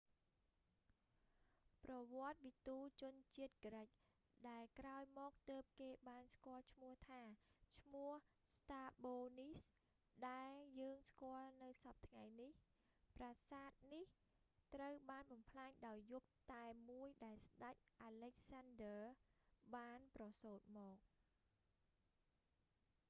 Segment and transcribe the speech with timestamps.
[1.83, 3.87] ប្រវត្តិវិទូជនជាតិក្រិក
[4.49, 7.21] ដែលក្រោយមកទើបគេបានស្គាល់ឈ្មោះថា
[7.77, 8.11] ឈ្មោះ
[8.63, 9.53] ស្រ្តាបូ strabo នេះ
[10.29, 12.51] ដែលយើងស្គាល់នៅសព្វថ្ងៃនេះ
[13.17, 14.05] ប្រាសាទនេះ
[14.73, 20.97] ត្រូវបានបំផ្លាញនៅយប់តែមួយដែលស្តេច អាឡិចសានឌើ alexander the great បានប្រសូត្រមក